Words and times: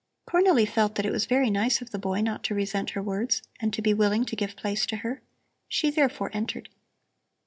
Cornelli 0.27 0.67
felt 0.67 0.95
that 0.95 1.05
it 1.05 1.11
was 1.11 1.27
very 1.27 1.51
nice 1.51 1.79
of 1.79 1.91
the 1.91 1.99
boy 1.99 2.21
not 2.21 2.43
to 2.45 2.55
resent 2.55 2.89
her 2.89 3.03
words 3.03 3.43
and 3.59 3.71
to 3.71 3.83
be 3.83 3.93
willing 3.93 4.25
to 4.25 4.35
give 4.35 4.55
place 4.55 4.87
to 4.87 4.95
her. 4.95 5.21
She 5.67 5.91
therefore 5.91 6.31
entered. 6.33 6.69